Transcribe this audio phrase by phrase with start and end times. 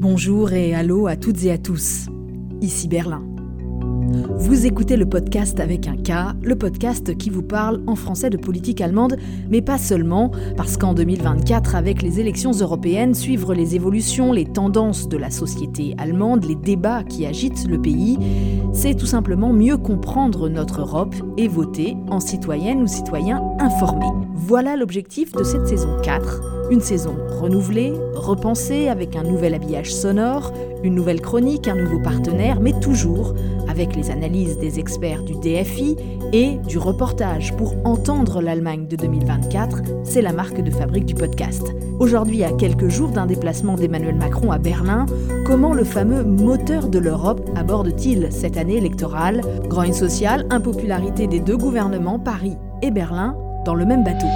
[0.00, 2.06] Bonjour et allô à toutes et à tous.
[2.62, 3.22] Ici Berlin.
[4.38, 8.38] Vous écoutez le podcast avec un K, le podcast qui vous parle en français de
[8.38, 9.18] politique allemande,
[9.50, 15.06] mais pas seulement, parce qu'en 2024, avec les élections européennes, suivre les évolutions, les tendances
[15.06, 18.18] de la société allemande, les débats qui agitent le pays,
[18.72, 24.06] c'est tout simplement mieux comprendre notre Europe et voter en citoyenne ou citoyen informé.
[24.34, 30.52] Voilà l'objectif de cette saison 4 une saison renouvelée, repensée avec un nouvel habillage sonore,
[30.82, 33.34] une nouvelle chronique, un nouveau partenaire, mais toujours
[33.68, 35.96] avec les analyses des experts du DFI
[36.32, 39.82] et du reportage pour entendre l'Allemagne de 2024.
[40.04, 41.74] C'est la marque de fabrique du podcast.
[41.98, 45.06] Aujourd'hui, à quelques jours d'un déplacement d'Emmanuel Macron à Berlin,
[45.44, 49.42] comment le fameux moteur de l'Europe aborde-t-il cette année électorale?
[49.68, 54.26] Grogne sociale, impopularité des deux gouvernements, Paris et Berlin, dans le même bateau.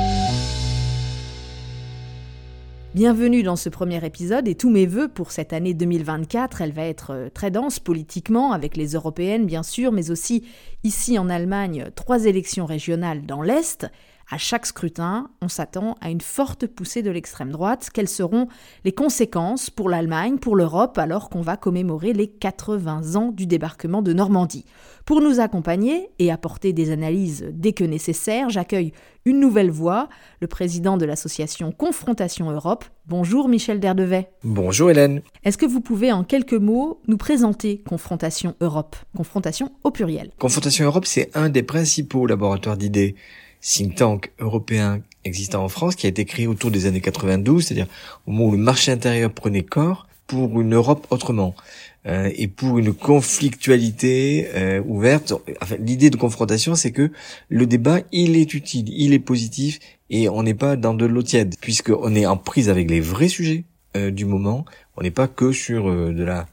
[2.95, 6.61] Bienvenue dans ce premier épisode et tous mes voeux pour cette année 2024.
[6.61, 10.45] Elle va être euh, très dense politiquement, avec les européennes bien sûr, mais aussi
[10.85, 13.89] ici en Allemagne, trois élections régionales dans l'Est.
[14.31, 17.91] À chaque scrutin, on s'attend à une forte poussée de l'extrême droite.
[17.93, 18.49] Quelles seront
[18.85, 24.01] les conséquences pour l'Allemagne, pour l'Europe, alors qu'on va commémorer les 80 ans du débarquement
[24.01, 24.65] de Normandie?
[25.05, 28.93] Pour nous accompagner et apporter des analyses dès que nécessaire, j'accueille
[29.27, 30.09] une nouvelle voix,
[30.41, 32.87] le président de l'association Confrontation Europe.
[33.07, 34.31] Bonjour Michel Derdevet.
[34.43, 35.21] Bonjour Hélène.
[35.45, 38.97] Est-ce que vous pouvez en quelques mots nous présenter Confrontation Europe?
[39.15, 40.31] Confrontation au pluriel.
[40.39, 43.15] Confrontation Europe, c'est un des principaux laboratoires d'idées
[43.65, 47.87] think tank européen existant en France qui a été créé autour des années 92, c'est-à-dire
[48.27, 51.55] au moment où le marché intérieur prenait corps pour une Europe autrement
[52.07, 55.33] euh, et pour une conflictualité euh, ouverte.
[55.63, 57.11] Enfin, l'idée de confrontation, c'est que
[57.49, 61.23] le débat, il est utile, il est positif et on n'est pas dans de l'eau
[61.23, 63.65] tiède puisqu'on est en prise avec les vrais sujets
[63.97, 64.65] euh, du moment.
[64.97, 66.47] On n'est pas que sur de la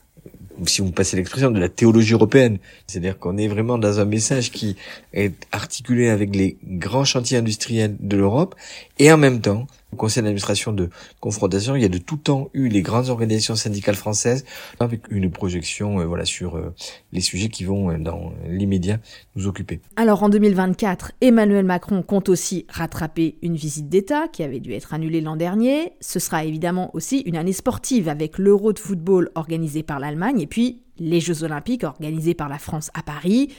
[0.68, 2.58] si vous passez l'expression, de la théologie européenne.
[2.88, 4.76] C'est-à-dire qu'on est vraiment dans un message qui
[5.14, 8.56] est articulé avec les grands chantiers industriels de l'Europe
[9.00, 12.50] et en même temps, au conseil d'administration de confrontation, il y a de tout temps
[12.54, 14.46] eu les grandes organisations syndicales françaises
[14.80, 16.74] avec une projection euh, voilà sur euh,
[17.12, 19.00] les sujets qui vont euh, dans l'immédiat
[19.36, 19.82] nous occuper.
[19.96, 24.94] Alors en 2024, Emmanuel Macron compte aussi rattraper une visite d'État qui avait dû être
[24.94, 25.94] annulée l'an dernier.
[26.00, 30.48] Ce sera évidemment aussi une année sportive avec l'Euro de football organisé par l'Allemagne et
[30.48, 33.50] puis les Jeux olympiques organisés par la France à Paris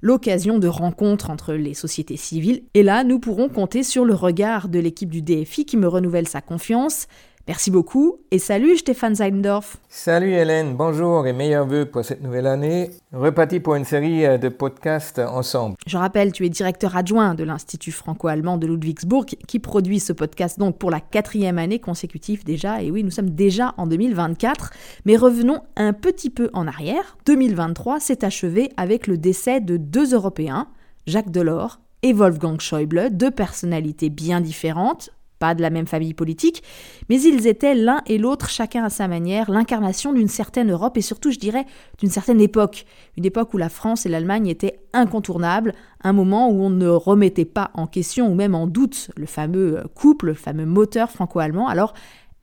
[0.00, 2.62] l'occasion de rencontres entre les sociétés civiles.
[2.74, 6.28] Et là, nous pourrons compter sur le regard de l'équipe du DFI qui me renouvelle
[6.28, 7.06] sa confiance
[7.48, 9.78] Merci beaucoup et salut Stéphane Zeindorf.
[9.88, 12.90] Salut Hélène, bonjour et meilleurs vœux pour cette nouvelle année.
[13.10, 15.76] Reparti pour une série euh, de podcasts ensemble.
[15.86, 20.58] Je rappelle, tu es directeur adjoint de l'Institut franco-allemand de Ludwigsburg qui produit ce podcast
[20.58, 22.82] donc pour la quatrième année consécutive déjà.
[22.82, 24.70] Et oui, nous sommes déjà en 2024.
[25.06, 27.16] Mais revenons un petit peu en arrière.
[27.24, 30.68] 2023 s'est achevé avec le décès de deux Européens,
[31.06, 36.62] Jacques Delors et Wolfgang Schäuble, deux personnalités bien différentes, pas de la même famille politique,
[37.08, 41.02] mais ils étaient l'un et l'autre, chacun à sa manière, l'incarnation d'une certaine Europe et
[41.02, 41.66] surtout, je dirais,
[41.98, 42.86] d'une certaine époque.
[43.16, 47.44] Une époque où la France et l'Allemagne étaient incontournables, un moment où on ne remettait
[47.44, 51.68] pas en question ou même en doute le fameux couple, le fameux moteur franco-allemand.
[51.68, 51.94] Alors,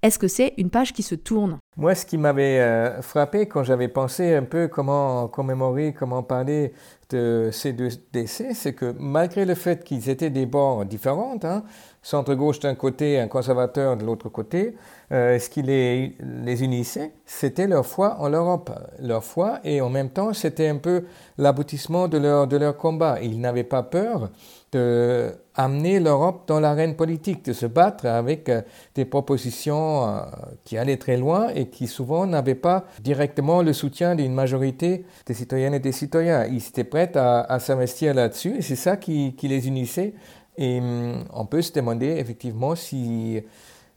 [0.01, 1.57] est-ce que c'est une page qui se tourne?
[1.77, 6.71] Moi, ce qui m'avait euh, frappé quand j'avais pensé un peu comment commémorer, comment parler
[7.09, 11.63] de ces deux décès, c'est que malgré le fait qu'ils étaient des bords différents, hein,
[12.01, 14.75] centre-gauche d'un côté, un conservateur de l'autre côté,
[15.11, 18.71] euh, ce qui les, les unissait, c'était leur foi en l'Europe.
[18.99, 21.05] Leur foi, et en même temps, c'était un peu
[21.37, 23.19] l'aboutissement de leur, de leur combat.
[23.21, 24.29] Ils n'avaient pas peur
[24.71, 28.61] d'amener l'Europe dans l'arène politique, de se battre avec euh,
[28.93, 30.21] des propositions euh,
[30.63, 35.33] qui allaient très loin et qui souvent n'avaient pas directement le soutien d'une majorité des
[35.33, 36.45] citoyennes et des citoyens.
[36.45, 40.13] Ils étaient prêts à, à s'investir là-dessus et c'est ça qui, qui les unissait
[40.57, 43.41] et hum, on peut se demander effectivement si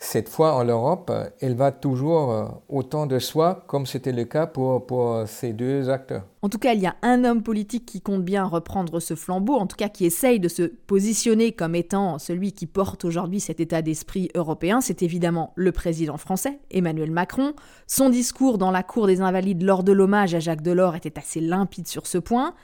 [0.01, 1.11] cette foi en l'Europe,
[1.41, 5.91] elle va toujours euh, autant de soi comme c'était le cas pour, pour ces deux
[5.91, 6.25] acteurs.
[6.41, 9.55] En tout cas, il y a un homme politique qui compte bien reprendre ce flambeau,
[9.55, 13.59] en tout cas qui essaye de se positionner comme étant celui qui porte aujourd'hui cet
[13.59, 14.81] état d'esprit européen.
[14.81, 17.55] C'est évidemment le président français, Emmanuel Macron.
[17.89, 21.41] Son discours dans la cour des Invalides lors de l'hommage à Jacques Delors était assez
[21.41, 22.55] limpide sur ce point.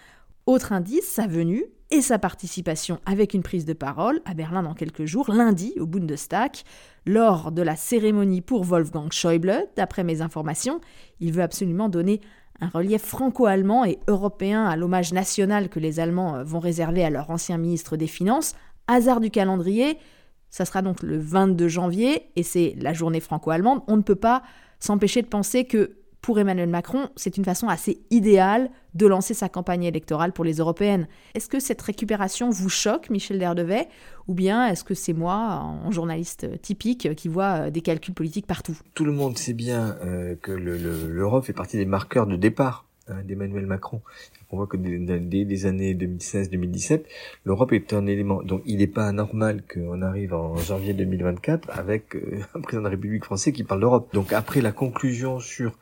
[0.46, 1.64] Autre indice, sa venue
[1.94, 5.86] et sa participation avec une prise de parole à Berlin dans quelques jours, lundi au
[5.86, 6.50] Bundestag,
[7.06, 9.68] lors de la cérémonie pour Wolfgang Schäuble.
[9.76, 10.80] D'après mes informations,
[11.20, 12.20] il veut absolument donner
[12.60, 17.30] un relief franco-allemand et européen à l'hommage national que les Allemands vont réserver à leur
[17.30, 18.56] ancien ministre des Finances.
[18.88, 19.96] Hasard du calendrier,
[20.48, 23.82] Ça sera donc le 22 janvier et c'est la journée franco-allemande.
[23.86, 24.42] On ne peut pas
[24.80, 29.50] s'empêcher de penser que pour Emmanuel Macron, c'est une façon assez idéale de lancer sa
[29.50, 31.06] campagne électorale pour les européennes.
[31.34, 33.88] Est-ce que cette récupération vous choque, Michel Derdevet,
[34.26, 38.46] ou bien est-ce que c'est moi, en journaliste typique, qui vois euh, des calculs politiques
[38.46, 38.74] partout?
[38.94, 42.86] Tout le monde sait bien euh, que l'Europe fait partie des marqueurs de départ
[43.24, 44.00] d'Emmanuel Macron
[44.54, 47.02] on voit que dès les années 2016-2017,
[47.44, 48.42] l'Europe est un élément.
[48.42, 52.84] Donc il n'est pas anormal qu'on arrive en janvier 2024 avec euh, un président de
[52.84, 54.08] la République français qui parle d'Europe.
[54.12, 55.72] Donc après la conclusion sur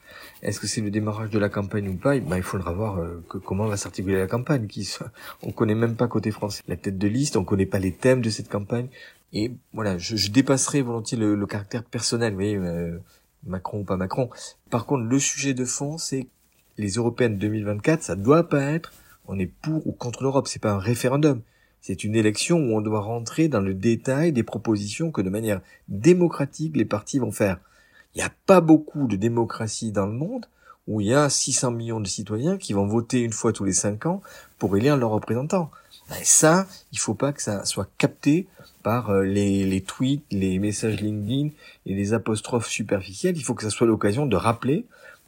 [0.43, 3.23] est-ce que c'est le démarrage de la campagne ou pas, ben, il faudra voir euh,
[3.29, 4.67] que, comment va s'articuler la campagne.
[4.67, 4.89] Qui,
[5.43, 8.23] on connaît même pas côté français la tête de liste, on connaît pas les thèmes
[8.23, 8.89] de cette campagne.
[9.35, 12.99] Et voilà, je, je dépasserai volontiers le, caractère personnel, vous voyez, euh,
[13.47, 14.31] Macron ou pas Macron.
[14.71, 16.29] Par contre, le sujet de fond, c'est
[16.79, 18.93] les européennes 2024, ça doit pas être
[19.27, 21.43] on est pour ou contre l'Europe, c'est pas un référendum.
[21.81, 25.61] C'est une élection où on doit rentrer dans le détail des propositions que de manière
[25.89, 27.59] démocratique les partis vont faire.
[28.15, 30.47] Il n'y a pas beaucoup de démocratie dans le monde
[30.87, 33.73] où il y a 600 millions de citoyens qui vont voter une fois tous les
[33.73, 34.21] cinq ans
[34.59, 35.71] pour élire leurs représentants.
[36.11, 38.47] Ben ça, il faut pas que ça soit capté
[38.83, 41.51] par euh, les, les tweets, les messages LinkedIn
[41.87, 43.37] et les apostrophes superficielles.
[43.37, 44.85] Il faut que ça soit l'occasion de rappeler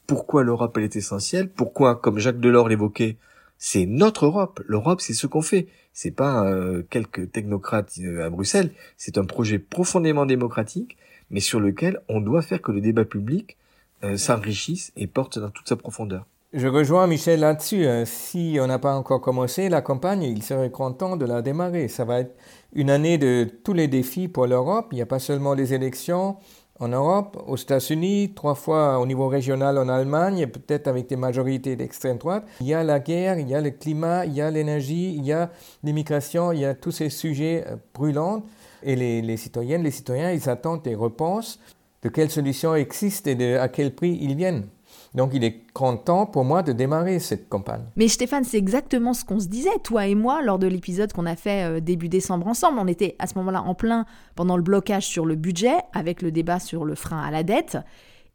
[0.06, 3.16] pourquoi l'Europe elle est essentielle, pourquoi, comme Jacques Delors l'évoquait,
[3.58, 4.60] c'est notre Europe.
[4.66, 5.68] L'Europe, c'est ce qu'on fait.
[5.92, 8.72] C'est pas euh, quelques technocrates euh, à Bruxelles.
[8.96, 10.96] C'est un projet profondément démocratique,
[11.30, 13.56] mais sur lequel on doit faire que le débat public
[14.02, 16.26] euh, s'enrichisse et porte dans toute sa profondeur.
[16.52, 17.86] Je rejoins Michel là-dessus.
[17.86, 18.04] Hein.
[18.04, 21.88] Si on n'a pas encore commencé la campagne, il serait content de la démarrer.
[21.88, 22.36] Ça va être
[22.74, 24.88] une année de tous les défis pour l'Europe.
[24.92, 26.36] Il n'y a pas seulement les élections,
[26.80, 31.76] en Europe, aux États-Unis, trois fois au niveau régional en Allemagne, peut-être avec des majorités
[31.76, 32.44] d'extrême droite.
[32.60, 35.24] Il y a la guerre, il y a le climat, il y a l'énergie, il
[35.24, 35.50] y a
[35.84, 38.42] l'immigration, il y a tous ces sujets euh, brûlants.
[38.82, 41.58] Et les, citoyennes, les citoyens, ils attendent des réponses
[42.02, 44.66] de quelles solutions existent et à quel prix ils viennent.
[45.14, 47.84] Donc il est grand temps pour moi de démarrer cette campagne.
[47.96, 51.26] Mais Stéphane, c'est exactement ce qu'on se disait, toi et moi, lors de l'épisode qu'on
[51.26, 52.78] a fait euh, début décembre ensemble.
[52.80, 56.32] On était à ce moment-là en plein pendant le blocage sur le budget, avec le
[56.32, 57.78] débat sur le frein à la dette.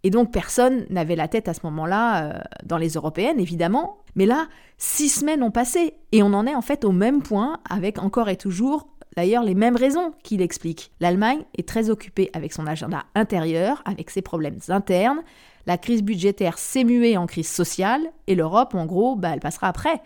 [0.03, 3.97] Et donc personne n'avait la tête à ce moment-là euh, dans les européennes, évidemment.
[4.15, 4.47] Mais là,
[4.77, 8.29] six semaines ont passé et on en est en fait au même point, avec encore
[8.29, 8.87] et toujours
[9.17, 10.93] d'ailleurs les mêmes raisons qu'il explique.
[11.01, 15.21] L'Allemagne est très occupée avec son agenda intérieur, avec ses problèmes internes,
[15.65, 19.67] la crise budgétaire s'est muée en crise sociale et l'Europe, en gros, bah, elle passera
[19.67, 20.01] après.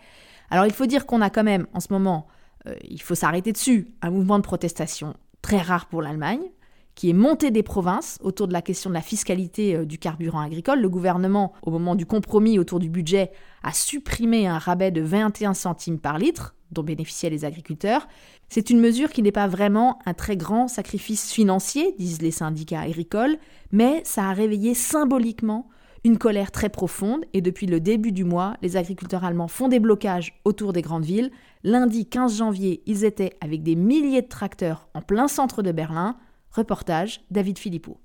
[0.50, 2.26] Alors il faut dire qu'on a quand même, en ce moment,
[2.66, 6.42] euh, il faut s'arrêter dessus, un mouvement de protestation très rare pour l'Allemagne,
[6.94, 10.40] qui est monté des provinces autour de la question de la fiscalité euh, du carburant
[10.40, 10.80] agricole.
[10.80, 15.54] Le gouvernement, au moment du compromis autour du budget, a supprimé un rabais de 21
[15.54, 18.06] centimes par litre dont bénéficiaient les agriculteurs.
[18.54, 22.82] C'est une mesure qui n'est pas vraiment un très grand sacrifice financier, disent les syndicats
[22.82, 23.36] agricoles,
[23.72, 25.68] mais ça a réveillé symboliquement
[26.04, 29.80] une colère très profonde et depuis le début du mois, les agriculteurs allemands font des
[29.80, 31.32] blocages autour des grandes villes.
[31.64, 36.16] Lundi 15 janvier, ils étaient avec des milliers de tracteurs en plein centre de Berlin.
[36.52, 38.03] Reportage David Philippot.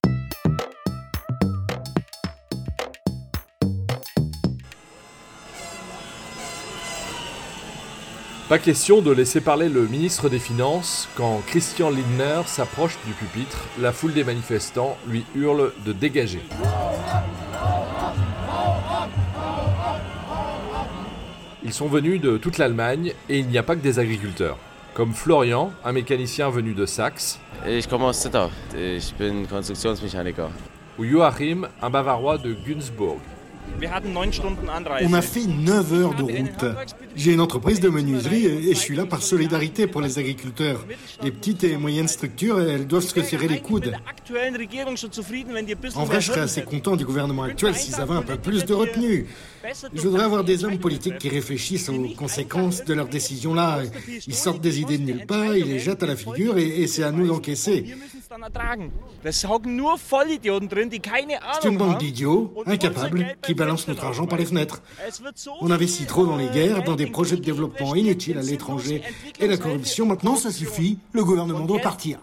[8.49, 13.59] Pas question de laisser parler le ministre des Finances quand Christian Lindner s'approche du pupitre.
[13.79, 16.41] La foule des manifestants lui hurle de dégager.
[21.63, 24.57] Ils sont venus de toute l'Allemagne et il n'y a pas que des agriculteurs.
[24.95, 27.39] Comme Florian, un mécanicien venu de Saxe.
[27.63, 30.49] Bin Konstruktionsmechaniker.
[30.97, 33.19] Ou Joachim, un Bavarois de Günzburg.
[35.01, 36.65] On a fait 9 heures de route.
[37.15, 40.85] J'ai une entreprise de menuiserie et je suis là par solidarité pour les agriculteurs.
[41.23, 43.93] Les petites et moyennes structures, elles doivent se serrer les coudes.
[45.95, 48.73] En vrai, je serais assez content du gouvernement actuel s'ils avaient un peu plus de
[48.73, 49.27] retenue.
[49.93, 53.83] Je voudrais avoir des hommes politiques qui réfléchissent aux conséquences de leurs décisions-là.
[54.27, 57.03] Ils sortent des idées de nulle part, ils les jettent à la figure et, c'est
[57.03, 57.95] à nous d'encaisser.
[61.61, 64.83] C'est une bande d'idiots, incapables, qui balancent notre argent par les fenêtres.
[65.61, 69.01] On investit trop dans les guerres, dans des projets de développement inutiles à l'étranger
[69.39, 70.05] et la corruption.
[70.05, 70.99] Maintenant, ça suffit.
[71.11, 72.19] Le gouvernement doit partir.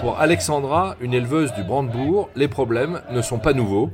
[0.00, 3.90] Pour Alexandra, une éleveuse du Brandebourg, les problèmes ne sont pas nouveaux.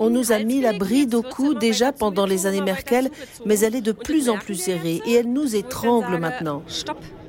[0.00, 3.10] On nous a mis la bride au cou déjà pendant les années Merkel,
[3.44, 6.62] mais elle est de plus en plus serrée et elle nous étrangle maintenant.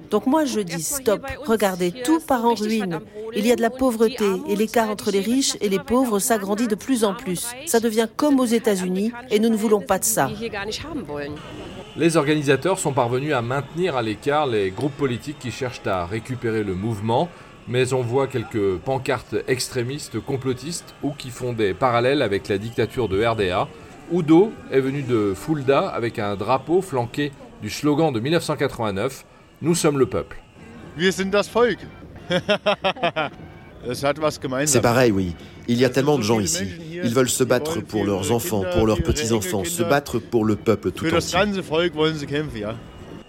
[0.10, 3.00] Donc moi je dis stop, regardez, tout part en ruine.
[3.36, 6.67] Il y a de la pauvreté et l'écart entre les riches et les pauvres s'agrandit
[6.67, 7.48] de plus en plus.
[7.65, 10.29] Ça devient comme aux États-Unis et nous ne voulons pas de ça.
[11.96, 16.63] Les organisateurs sont parvenus à maintenir à l'écart les groupes politiques qui cherchent à récupérer
[16.63, 17.27] le mouvement,
[17.68, 23.10] mais on voit quelques pancartes extrémistes complotistes ou qui font des parallèles avec la dictature
[23.10, 23.68] de RDA.
[24.12, 27.32] Udo est venu de Fulda avec un drapeau flanqué
[27.62, 29.26] du slogan de 1989
[29.62, 30.42] Nous sommes le peuple.
[34.68, 35.36] C'est pareil, oui.
[35.68, 36.66] Il y a tellement de gens ici.
[37.04, 40.92] Ils veulent se battre pour leurs enfants, pour leurs petits-enfants, se battre pour le peuple
[40.92, 41.38] tout entier.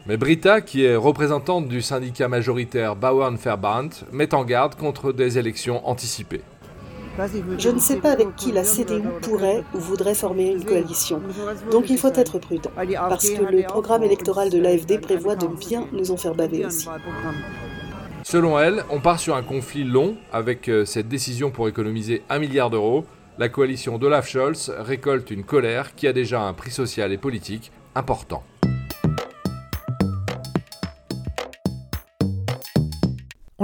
[0.08, 5.86] Mais Brita, qui est représentante du syndicat majoritaire Bauernverband, met en garde contre des élections
[5.86, 6.40] anticipées.
[7.58, 11.20] Je ne sais pas avec qui la CDU pourrait ou voudrait former une coalition.
[11.70, 15.86] Donc il faut être prudent, parce que le programme électoral de l'AFD prévoit de bien
[15.92, 16.88] nous en faire baver aussi.
[18.22, 22.38] Selon elle, on part sur un conflit long avec euh, cette décision pour économiser un
[22.38, 23.04] milliard d'euros.
[23.38, 27.72] La coalition d'Olaf Scholz récolte une colère qui a déjà un prix social et politique
[27.94, 28.42] important.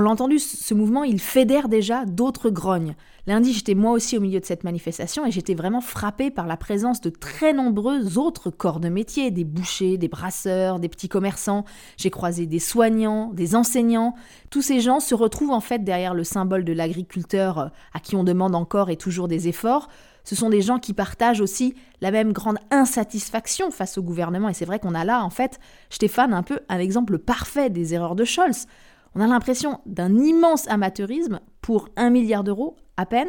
[0.04, 2.94] L'a entendu, ce mouvement, il fédère déjà d'autres grognes.
[3.26, 6.56] Lundi, j'étais moi aussi au milieu de cette manifestation et j'étais vraiment frappée par la
[6.58, 11.64] présence de très nombreux autres corps de métier, des bouchers, des brasseurs, des petits commerçants.
[11.96, 14.14] J'ai croisé des soignants, des enseignants.
[14.50, 18.14] Tous ces gens se retrouvent en fait derrière le symbole de l'agriculteur euh, à qui
[18.14, 19.88] on demande encore et toujours des efforts.
[20.24, 24.48] Ce sont des gens qui partagent aussi la même grande insatisfaction face au gouvernement.
[24.48, 27.94] Et c'est vrai qu'on a là, en fait, Stéphane, un peu un exemple parfait des
[27.94, 28.66] erreurs de Scholz.
[29.14, 33.28] On a l'impression d'un immense amateurisme pour un milliard d'euros à peine.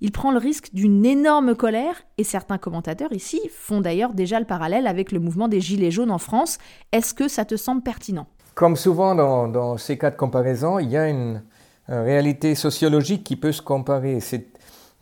[0.00, 4.46] Il prend le risque d'une énorme colère et certains commentateurs ici font d'ailleurs déjà le
[4.46, 6.56] parallèle avec le mouvement des Gilets jaunes en France.
[6.92, 8.26] Est-ce que ça te semble pertinent?
[8.54, 11.42] Comme souvent dans, ces cas de comparaison, il y a une,
[11.88, 14.20] une réalité sociologique qui peut se comparer.
[14.32, 14.38] Euh,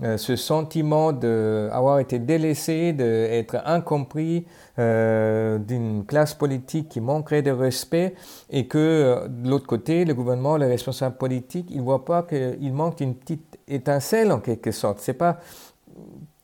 [0.00, 4.46] ce sentiment d'avoir été délaissé, d'être incompris,
[4.78, 8.14] euh, d'une classe politique qui manquerait de respect
[8.48, 12.22] et que euh, de l'autre côté, le gouvernement, les responsables politiques, ils ne voient pas
[12.22, 15.00] qu'il manque une petite étincelle en quelque sorte.
[15.00, 15.40] C'est pas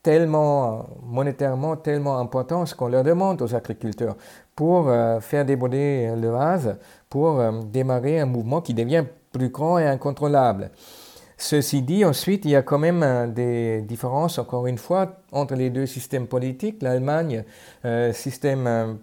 [0.03, 4.17] tellement monétairement tellement important ce qu'on leur demande aux agriculteurs
[4.57, 6.77] pour faire déborder le vase,
[7.09, 7.41] pour
[7.73, 10.71] démarrer un mouvement qui devient plus grand et incontrôlable.
[11.37, 15.55] Ceci dit, ensuite, il y a quand même euh, des différences, encore une fois, entre
[15.55, 16.83] les deux systèmes politiques.
[16.83, 17.45] L'Allemagne,
[17.85, 18.99] euh, système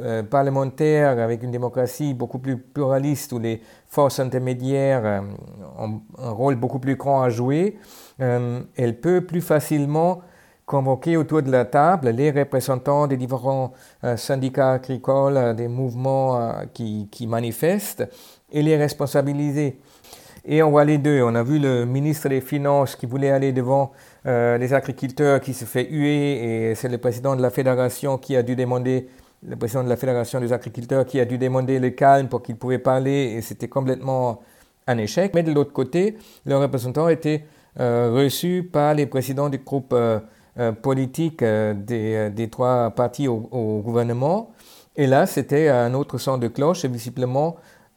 [0.00, 5.22] euh, parlementaire avec une démocratie beaucoup plus pluraliste où les forces intermédiaires
[5.78, 7.78] ont un rôle beaucoup plus grand à jouer,
[8.18, 10.20] elle peut plus facilement
[10.66, 13.72] convoquer autour de la table les représentants des différents
[14.16, 18.06] syndicats agricoles, des mouvements qui manifestent
[18.52, 19.80] et les responsabiliser.
[20.50, 21.22] Et on voit les deux.
[21.22, 23.92] On a vu le ministre des Finances qui voulait aller devant
[24.24, 28.34] euh, les agriculteurs qui se fait huer et c'est le président de la fédération qui
[28.34, 29.08] a dû demander,
[29.46, 32.56] le président de la fédération des agriculteurs qui a dû demander le calme pour qu'il
[32.56, 34.40] pouvait parler et c'était complètement
[34.86, 35.34] un échec.
[35.34, 37.44] Mais de l'autre côté, le représentant était
[37.78, 40.18] euh, reçu par les présidents du groupe euh,
[40.80, 44.50] politique des, des, trois partis au, au, gouvernement.
[44.96, 47.56] Et là, c'était un autre son de cloche et visiblement,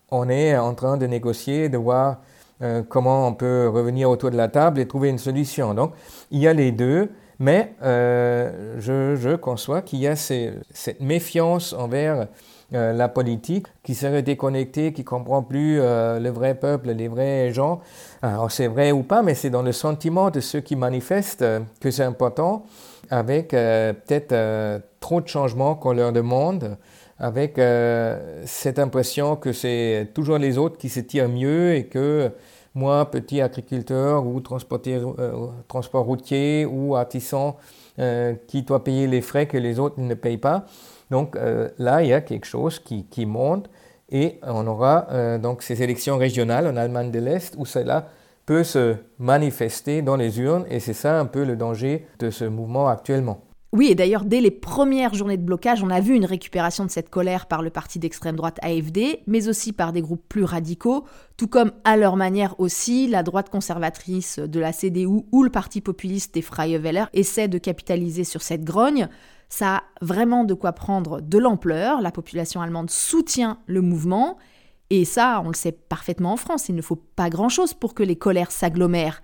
[0.10, 2.17] on est en train de négocier, de voir
[2.62, 5.74] euh, comment on peut revenir autour de la table et trouver une solution.
[5.74, 5.94] Donc,
[6.30, 12.27] il y a les deux, mais euh, je, conçois qu'il y a cette méfiance envers
[12.74, 17.51] euh, la politique qui serait déconnectée, qui ne comprend plus le vrai peuple, les vrais
[17.51, 17.82] gens.
[18.22, 21.46] Alors, c'est vrai ou pas, mais c'est dans le sentiment de ceux qui manifestent
[21.80, 22.65] que c'est important,
[23.10, 26.77] avec peut-être trop de changements qu'on leur demande
[27.22, 27.62] avec
[28.46, 32.32] cette impression que c'est toujours les autres qui se tirent mieux et que
[32.74, 37.58] moi, petit agriculteur ou euh, transport routier ou artisan
[38.00, 40.66] euh, qui doit payer les frais que les autres ne payent pas.
[41.10, 43.70] Donc euh, là, il y a quelque chose qui, qui monte
[44.10, 48.10] et on aura donc ces élections régionales en Allemagne de l'Est où cela
[48.46, 52.44] peut se manifester dans les urnes et c'est ça un peu le danger de ce
[52.44, 53.40] mouvement actuellement.
[53.74, 56.92] Oui, et d'ailleurs, dès les premières journées de blocage, on a vu une récupération de
[56.92, 61.06] cette colère par le parti d'extrême droite AFD, mais aussi par des groupes plus radicaux,
[61.38, 65.80] tout comme à leur manière aussi, la droite conservatrice de la CDU ou le parti
[65.80, 69.08] populiste des Freie Wähler essaient de capitaliser sur cette grogne.
[69.48, 74.38] Ça a vraiment de quoi prendre de l'ampleur, la population allemande soutient le mouvement,
[74.90, 78.04] et ça, on le sait parfaitement en France, il ne faut pas grand-chose pour que
[78.04, 79.22] les colères s'agglomèrent.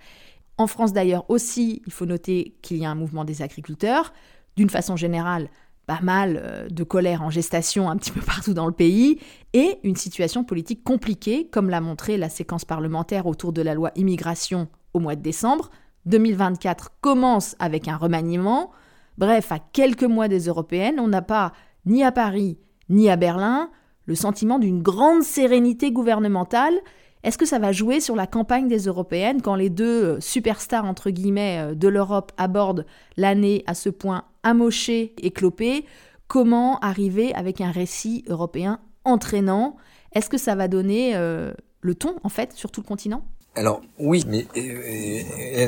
[0.56, 4.14] En France d'ailleurs aussi, il faut noter qu'il y a un mouvement des agriculteurs,
[4.58, 5.48] d'une façon générale,
[5.86, 9.20] pas mal euh, de colère en gestation un petit peu partout dans le pays,
[9.54, 13.92] et une situation politique compliquée, comme l'a montré la séquence parlementaire autour de la loi
[13.94, 15.70] immigration au mois de décembre.
[16.06, 18.72] 2024 commence avec un remaniement.
[19.16, 21.52] Bref, à quelques mois des européennes, on n'a pas,
[21.86, 23.70] ni à Paris, ni à Berlin,
[24.06, 26.74] le sentiment d'une grande sérénité gouvernementale.
[27.22, 30.84] Est-ce que ça va jouer sur la campagne des européennes quand les deux euh, superstars
[30.84, 32.86] entre guillemets euh, de l'Europe abordent
[33.16, 35.84] l'année à ce point amochée et clopée
[36.28, 39.76] Comment arriver avec un récit européen entraînant?
[40.12, 43.24] Est-ce que ça va donner euh, le ton en fait sur tout le continent?
[43.54, 44.46] Alors oui, mais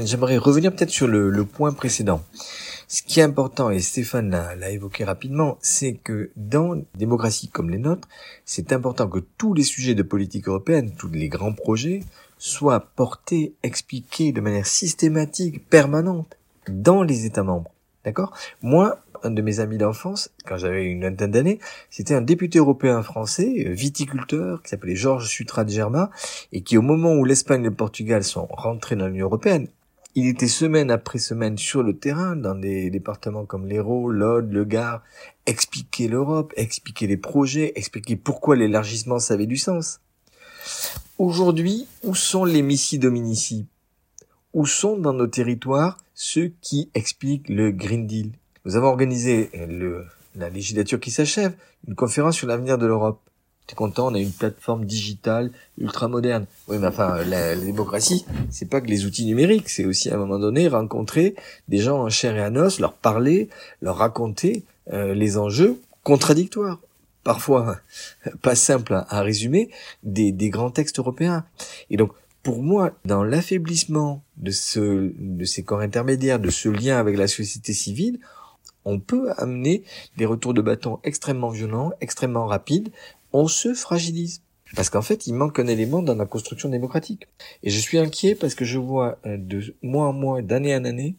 [0.05, 2.23] j'aimerais revenir peut-être sur le, point précédent.
[2.89, 7.71] Ce qui est important, et Stéphane l'a évoqué rapidement, c'est que dans une démocratie comme
[7.71, 8.07] les nôtres,
[8.45, 12.01] c'est important que tous les sujets de politique européenne, tous les grands projets,
[12.37, 16.37] soient portés, expliqués de manière systématique, permanente,
[16.69, 17.71] dans les États membres.
[18.05, 18.35] D'accord?
[18.63, 21.59] Moi, un de mes amis d'enfance, quand j'avais une vingtaine d'années,
[21.91, 26.11] c'était un député européen français, viticulteur, qui s'appelait Georges Sutra de Germa,
[26.53, 29.69] et qui, au moment où l'Espagne et le Portugal sont rentrés dans l'Union européenne,
[30.15, 34.65] il était semaine après semaine sur le terrain, dans des départements comme l'Hérault, l'Aude, le
[34.65, 35.03] Gard,
[35.47, 40.01] expliquer l'Europe, expliquer les projets, expliquer pourquoi l'élargissement ça avait du sens.
[41.19, 43.67] Aujourd'hui, où sont les missi dominici?
[44.53, 48.31] Où sont dans nos territoires ceux qui expliquent le Green Deal?
[48.65, 50.05] Nous avons organisé le,
[50.37, 51.55] la législature qui s'achève,
[51.89, 53.21] une conférence sur l'avenir de l'Europe
[53.75, 56.47] content, on a une plateforme digitale ultra moderne.
[56.69, 60.19] Oui, mais enfin, la, démocratie, c'est pas que les outils numériques, c'est aussi à un
[60.19, 61.35] moment donné rencontrer
[61.69, 63.49] des gens en chair et en os, leur parler,
[63.81, 66.79] leur raconter euh, les enjeux contradictoires,
[67.25, 67.77] parfois
[68.43, 69.71] pas simples à, résumer,
[70.03, 71.45] des, des grands textes européens.
[71.91, 76.99] Et donc, pour moi, dans l'affaiblissement de ce, de ces corps intermédiaires, de ce lien
[76.99, 78.19] avec la société civile,
[78.85, 79.85] on peut amener
[80.17, 82.89] des retours de bâton extrêmement violents, extrêmement rapides,
[83.33, 84.43] on se fragilise.
[84.77, 87.27] Parce qu'en fait, il manque un élément dans la construction démocratique.
[87.63, 90.85] Et je suis inquiet parce que je vois euh, de mois en mois, d'année en
[90.85, 91.17] année,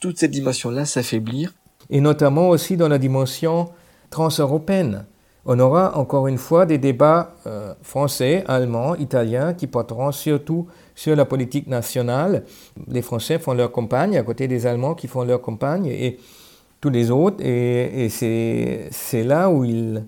[0.00, 1.54] toute cette dimension-là s'affaiblir.
[1.90, 3.70] Et notamment aussi dans la dimension
[4.10, 5.06] transeuropéenne.
[5.44, 11.16] On aura encore une fois des débats euh, français, allemands, italiens qui porteront surtout sur
[11.16, 12.44] la politique nationale.
[12.86, 16.20] Les Français font leur campagne à côté des Allemands qui font leur campagne et
[16.80, 17.44] tous les autres.
[17.44, 20.04] Et, c'est là où ils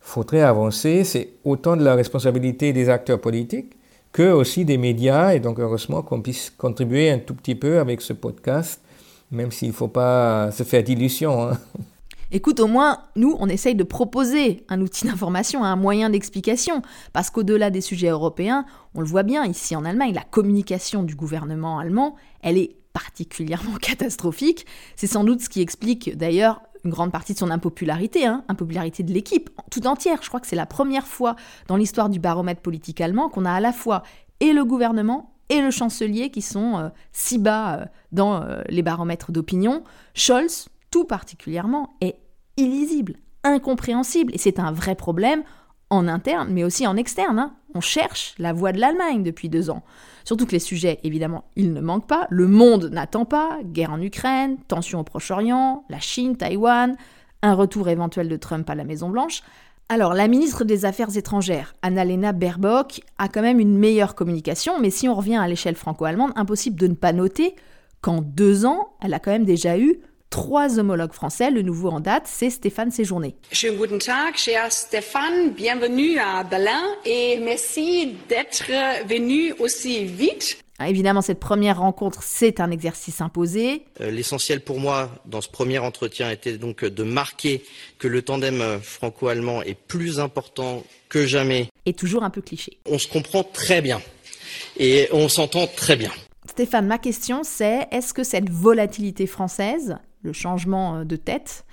[0.00, 3.74] faudrait avancer, c'est autant de la responsabilité des acteurs politiques
[4.12, 5.32] que aussi des médias.
[5.32, 8.82] Et donc, heureusement qu'on puisse contribuer un tout petit peu avec ce podcast,
[9.30, 11.48] même s'il ne faut pas se faire d'illusions.
[11.48, 11.58] Hein.
[12.30, 17.30] Écoute, au moins, nous, on essaye de proposer un outil d'information, un moyen d'explication, parce
[17.30, 21.78] qu'au-delà des sujets européens, on le voit bien ici en Allemagne, la communication du gouvernement
[21.78, 24.66] allemand, elle est particulièrement catastrophique.
[24.96, 29.02] C'est sans doute ce qui explique d'ailleurs une grande partie de son impopularité, hein, impopularité
[29.02, 30.18] de l'équipe tout entière.
[30.22, 31.34] Je crois que c'est la première fois
[31.66, 34.02] dans l'histoire du baromètre politique allemand qu'on a à la fois
[34.40, 38.82] et le gouvernement et le chancelier qui sont euh, si bas euh, dans euh, les
[38.82, 39.82] baromètres d'opinion.
[40.14, 42.16] Scholz, tout particulièrement, est
[42.56, 45.42] illisible, incompréhensible, et c'est un vrai problème
[45.90, 47.38] en interne, mais aussi en externe.
[47.38, 47.54] Hein.
[47.74, 49.82] On cherche la voix de l'Allemagne depuis deux ans.
[50.24, 52.26] Surtout que les sujets, évidemment, ils ne manquent pas.
[52.30, 53.58] Le monde n'attend pas.
[53.64, 56.96] Guerre en Ukraine, tension au Proche-Orient, la Chine, Taïwan,
[57.42, 59.42] un retour éventuel de Trump à la Maison-Blanche.
[59.88, 64.90] Alors, la ministre des Affaires étrangères, Annalena Baerbock, a quand même une meilleure communication, mais
[64.90, 67.56] si on revient à l'échelle franco-allemande, impossible de ne pas noter
[68.02, 71.50] qu'en deux ans, elle a quand même déjà eu trois homologues français.
[71.50, 73.36] Le nouveau en date, c'est Stéphane Séjourné.
[73.52, 75.50] Schönen guten Tag, cher Stéphane.
[75.50, 78.70] Bienvenue à Berlin et merci d'être
[79.06, 80.58] venu aussi vite.
[80.80, 83.82] Ah, évidemment, cette première rencontre, c'est un exercice imposé.
[84.00, 87.64] Euh, l'essentiel pour moi dans ce premier entretien était donc de marquer
[87.98, 91.66] que le tandem franco-allemand est plus important que jamais.
[91.84, 92.78] Et toujours un peu cliché.
[92.86, 94.00] On se comprend très bien
[94.78, 96.12] et on s'entend très bien.
[96.48, 101.64] Stéphane, ma question c'est est-ce que cette volatilité française le changement euh, de tête,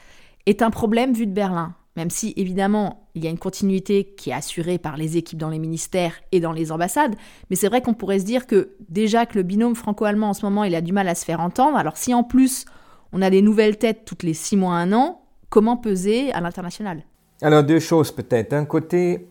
[0.46, 1.76] est un problème vu de Berlin?
[1.96, 5.50] Même si, évidemment, il y a une continuité qui est assurée par les équipes dans
[5.50, 7.16] les ministères et dans les ambassades,
[7.50, 10.46] mais c'est vrai qu'on pourrait se dire que déjà que le binôme franco-allemand en ce
[10.46, 12.66] moment, il a du mal à se faire entendre, alors si en plus
[13.14, 17.04] on a des nouvelles têtes toutes les six mois, un an, comment peser à l'international?
[17.42, 18.52] Alors deux choses peut-être.
[18.52, 19.30] D'un côté,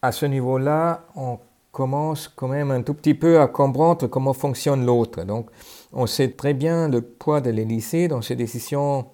[0.00, 1.38] à ce niveau-là, on
[1.76, 5.24] commence quand même un tout petit peu à comprendre comment fonctionne l'autre.
[5.24, 5.50] Donc,
[5.92, 9.04] on sait très bien le poids de l'Élysée dans ses décisions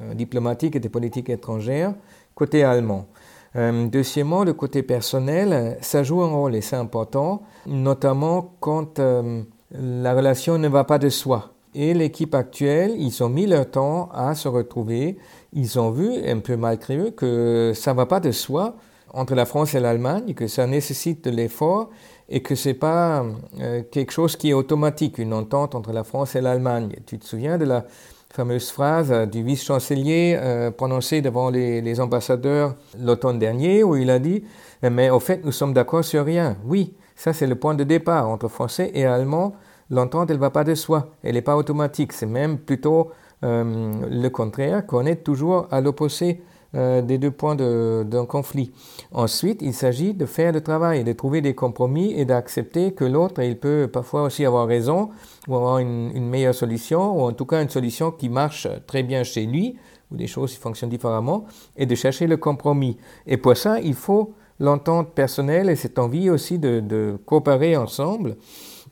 [0.00, 1.94] euh, diplomatiques et de politique étrangère
[2.34, 3.06] côté allemand.
[3.54, 9.44] Euh, deuxièmement, le côté personnel, ça joue un rôle et c'est important, notamment quand euh,
[9.70, 11.52] la relation ne va pas de soi.
[11.72, 15.18] et l'équipe actuelle, ils ont mis leur temps à se retrouver.
[15.52, 18.74] Ils ont vu, un peu malgré eux, que ça ne va pas de soi
[19.12, 21.90] entre la France et l'Allemagne, que ça nécessite de l'effort
[22.28, 23.24] et que ce n'est pas
[23.60, 26.90] euh, quelque chose qui est automatique, une entente entre la France et l'Allemagne.
[27.06, 27.84] Tu te souviens de la
[28.30, 34.44] fameuse phrase du vice-chancelier euh, prononcée devant les, ambassadeurs l'automne dernier où il a dit
[34.82, 36.56] Mais au fait, nous sommes d'accord sur rien.
[36.64, 39.54] Oui, ça c'est le point de départ entre Français et Allemands
[39.90, 43.10] l'entente, elle ne va pas de soi, elle n'est pas automatique, c'est même plutôt
[43.44, 46.42] euh, le contraire, qu'on est toujours à l'opposé
[46.74, 48.72] euh, des deux points d'un conflit.
[49.12, 53.42] Ensuite, il s'agit de faire le travail, de trouver des compromis et d'accepter que l'autre,
[53.42, 55.08] il peut parfois aussi avoir raison
[55.46, 59.22] ou avoir une, meilleure solution, ou en tout cas une solution qui marche très bien
[59.24, 59.76] chez lui,
[60.10, 62.98] ou des choses qui fonctionnent différemment, et de chercher le compromis.
[63.26, 68.36] Et pour ça, il faut l'entente personnelle et cette envie aussi de, de coopérer ensemble.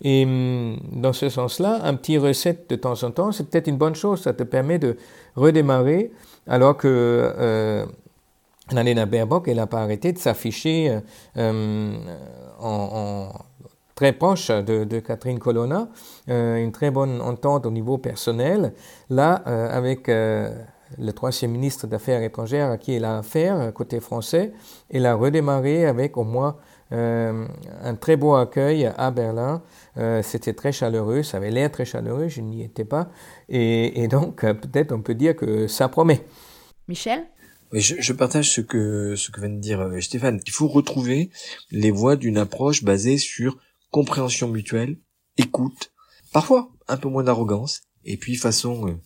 [0.03, 3.79] Et hum, dans ce sens-là, un petit recette de temps en temps, c'est peut-être une
[3.79, 4.23] bonne chose.
[4.23, 4.97] Ça te permet de
[5.35, 6.13] redémarrer,
[6.47, 7.87] alors que euh,
[8.69, 10.99] Annalena Baerbock, elle n'a pas arrêté de s'afficher
[11.37, 13.29] euh,
[13.95, 15.89] très proche de, Catherine Colonna,
[16.29, 18.73] euh, une très bonne entente au niveau personnel.
[19.09, 24.53] Là, euh, avec le troisième ministre d'Affaires étrangères à qui elle a affaire, côté français,
[24.91, 26.57] elle a redémarré avec au moins
[26.91, 29.63] un très beau accueil à Berlin.
[29.97, 33.11] Euh, c'était très chaleureux, ça avait l'air très chaleureux, je n'y étais pas.
[33.49, 36.25] Et, donc, euh, peut-être on peut dire que ça promet.
[36.89, 37.27] Michel?
[37.73, 40.41] Oui, je, je, partage ce que ce que vient de dire Stéphane.
[40.47, 41.31] Il faut retrouver
[41.71, 43.59] les voies d'une approche basée sur
[43.91, 44.99] compréhension mutuelle,
[45.37, 45.93] écoute,
[46.33, 49.01] parfois un peu moins d'arrogance, et puis façon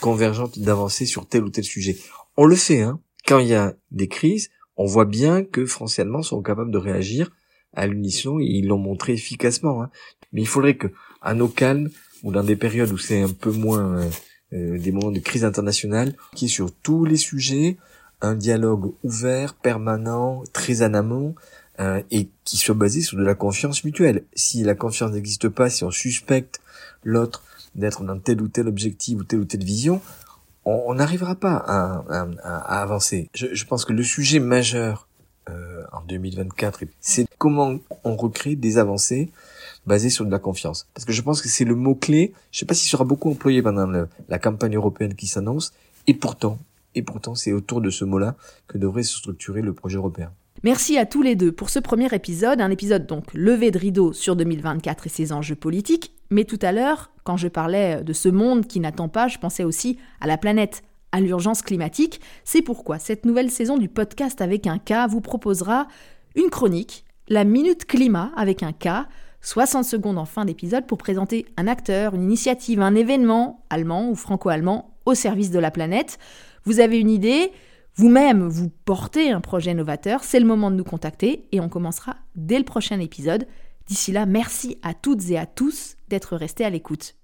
[0.00, 1.96] convergente d'avancer sur tel ou tel sujet.
[2.36, 3.00] On le fait, hein.
[3.26, 4.50] Quand il y a des crises,
[4.80, 7.30] on voit bien que France et sont capables de réagir
[7.74, 9.82] à l'unisson et ils l'ont montré efficacement.
[9.82, 9.90] Hein.
[10.32, 10.86] Mais il faudrait que,
[11.20, 11.90] à nos calmes
[12.22, 14.10] ou dans des périodes où c'est un peu moins euh,
[14.54, 17.76] euh, des moments de crise internationale, qui est sur tous les sujets
[18.22, 21.34] un dialogue ouvert, permanent, très en amont,
[21.78, 24.24] euh, et qui soit basé sur de la confiance mutuelle.
[24.34, 26.62] Si la confiance n'existe pas, si on suspecte
[27.04, 30.00] l'autre d'être dans tel ou tel objectif ou telle ou telle vision,
[30.70, 33.28] on n'arrivera pas à, avancer.
[33.34, 35.08] Je, pense que le sujet majeur
[35.48, 39.30] euh, en 2024, c'est comment on recrée des avancées
[39.86, 40.86] basées sur de la confiance.
[40.94, 43.30] Parce que je pense que c'est le mot-clé, je ne sais pas s'il sera beaucoup
[43.30, 45.72] employé pendant la campagne européenne qui s'annonce,
[46.06, 46.58] et pourtant,
[46.94, 48.36] et pourtant c'est autour de ce mot-là
[48.68, 50.30] que devrait se structurer le projet européen.
[50.62, 54.12] Merci à tous les deux pour ce premier épisode, un épisode donc levé de rideau
[54.12, 58.28] sur 2024 et ses enjeux politiques, mais tout à l'heure, quand je parlais de ce
[58.28, 62.20] monde qui n'attend pas, je pensais aussi à la planète, à l'urgence climatique.
[62.44, 65.88] C'est pourquoi cette nouvelle saison du podcast avec un K vous proposera
[66.36, 69.08] une chronique, la Minute Climat avec un K,
[69.42, 74.14] 60 secondes en fin d'épisode pour présenter un acteur, une initiative, un événement, allemand ou
[74.14, 76.18] franco-allemand, au service de la planète.
[76.64, 77.50] Vous avez une idée
[77.96, 82.16] vous-même vous portez un projet novateur, c'est le moment de nous contacter et on commencera
[82.34, 83.46] dès le prochain épisode.
[83.90, 87.16] D'ici là, merci à toutes et à tous d'être restés à l'écoute.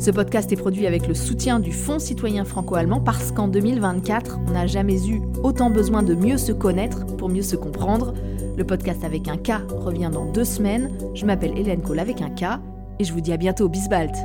[0.00, 4.50] Ce podcast est produit avec le soutien du Fonds citoyen franco-allemand parce qu'en 2024, on
[4.50, 8.12] n'a jamais eu autant besoin de mieux se connaître pour mieux se comprendre.
[8.56, 10.98] Le podcast avec un K revient dans deux semaines.
[11.14, 12.60] Je m'appelle Hélène Cole avec un K
[12.98, 13.68] et je vous dis à bientôt.
[13.68, 14.16] Bisbalt